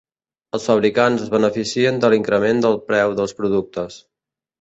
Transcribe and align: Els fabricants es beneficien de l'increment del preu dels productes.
Els 0.57 0.63
fabricants 0.69 1.25
es 1.25 1.29
beneficien 1.33 1.99
de 2.05 2.09
l'increment 2.13 2.63
del 2.67 2.79
preu 2.87 3.15
dels 3.21 3.37
productes. 3.43 3.99